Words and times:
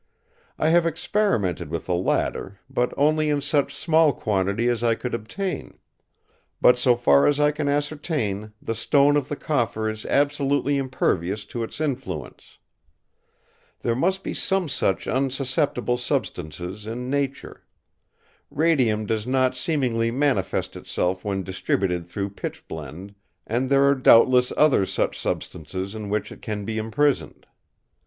I 0.57 0.69
have 0.69 0.87
experimented 0.87 1.69
with 1.69 1.85
the 1.85 1.93
latter, 1.93 2.59
but 2.67 2.91
only 2.97 3.29
in 3.29 3.39
such 3.39 3.75
small 3.75 4.13
quantity 4.13 4.67
as 4.67 4.83
I 4.83 4.95
could 4.95 5.13
obtain; 5.13 5.77
but 6.59 6.75
so 6.79 6.95
far 6.95 7.27
as 7.27 7.39
I 7.39 7.51
can 7.51 7.67
ascertain 7.67 8.51
the 8.59 8.73
stone 8.73 9.15
of 9.15 9.27
the 9.29 9.35
Coffer 9.35 9.87
is 9.87 10.07
absolutely 10.07 10.77
impervious 10.77 11.45
to 11.45 11.61
its 11.61 11.79
influence. 11.79 12.57
There 13.83 13.93
must 13.93 14.23
be 14.23 14.33
some 14.33 14.67
such 14.67 15.05
unsusceptible 15.07 15.99
substances 15.99 16.87
in 16.87 17.07
nature. 17.11 17.61
Radium 18.49 19.05
does 19.05 19.27
not 19.27 19.55
seemingly 19.55 20.09
manifest 20.09 20.75
itself 20.75 21.23
when 21.23 21.43
distributed 21.43 22.07
through 22.07 22.31
pitchblende; 22.31 23.13
and 23.45 23.69
there 23.69 23.83
are 23.87 23.93
doubtless 23.93 24.51
other 24.57 24.83
such 24.83 25.19
substances 25.19 25.93
in 25.93 26.09
which 26.09 26.31
it 26.31 26.41
can 26.41 26.65
be 26.65 26.79
imprisoned. 26.79 27.45